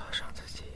[0.00, 0.69] 锁上自己。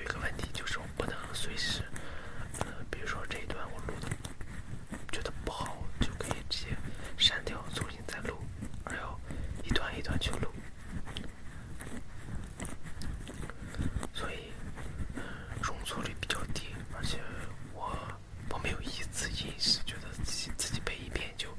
[0.00, 1.82] 有一个问题就是我不能随时，
[2.60, 4.08] 呃，比如说这一段我录的
[5.12, 6.68] 觉得不好，就可以直接
[7.18, 8.38] 删掉，重新再录，
[8.84, 9.20] 而要
[9.62, 10.48] 一段一段去录，
[14.14, 14.52] 所以
[15.62, 17.18] 容错率比较低，而且
[17.74, 17.94] 我
[18.48, 21.54] 我没有一次临时觉得自己自己背一遍就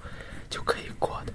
[0.49, 1.33] 就可以过的，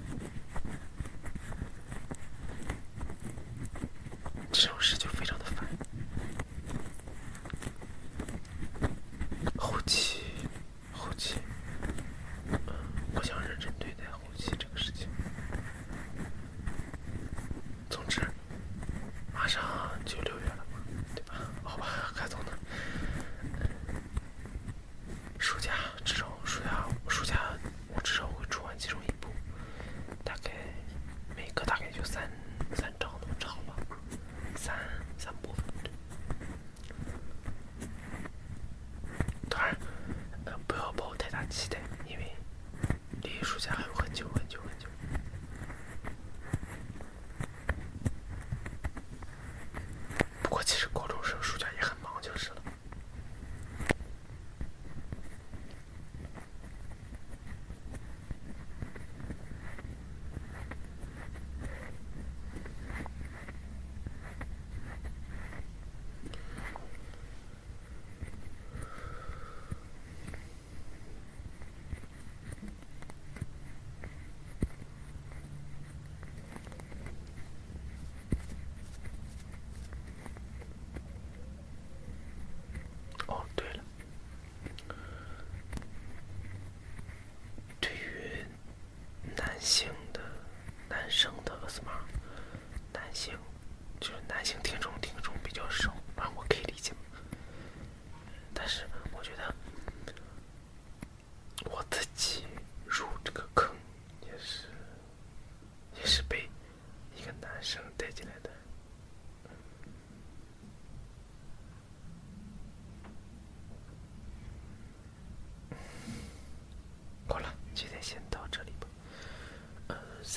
[4.51, 5.46] 这种事就非常的。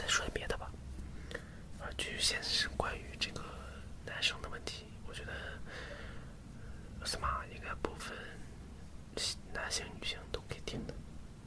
[0.00, 0.73] 再说点别的吧。
[1.78, 3.42] 啊正就先是关于这个
[4.07, 5.33] 男生的问题，我觉得
[7.04, 8.16] 什么应该不分
[9.52, 10.95] 男性女性都可以听的，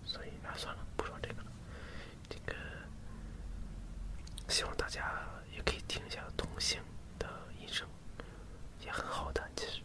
[0.05, 1.51] 所以啊算了，不说这个了。
[2.29, 2.53] 这个
[4.47, 6.79] 希望大家也可以听一下同性
[7.17, 7.27] 的
[7.59, 7.87] 音声，
[8.85, 9.81] 也很好的，其实。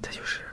[0.00, 0.49] 再就是。